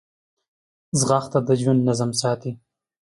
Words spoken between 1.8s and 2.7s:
نظم ساتي